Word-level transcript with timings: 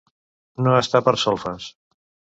No 0.67 0.73
estar 0.79 1.03
per 1.09 1.13
a 1.19 1.23
solfes. 1.27 1.69